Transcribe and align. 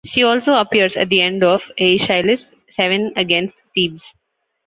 She 0.03 0.23
also 0.23 0.53
appears 0.55 0.95
at 0.95 1.09
the 1.09 1.21
end 1.21 1.43
of 1.43 1.71
Aeschylus' 1.79 2.51
"Seven 2.75 3.13
Against 3.15 3.61
Thebes". 3.75 4.15